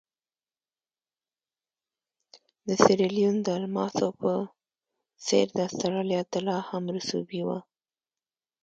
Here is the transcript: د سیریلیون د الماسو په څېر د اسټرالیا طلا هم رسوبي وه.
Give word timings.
د 2.67 2.69
سیریلیون 2.83 3.37
د 3.43 3.47
الماسو 3.59 4.07
په 4.21 4.31
څېر 5.25 5.47
د 5.53 5.57
اسټرالیا 5.67 6.21
طلا 6.31 6.57
هم 6.69 6.83
رسوبي 6.95 7.41
وه. 7.47 7.59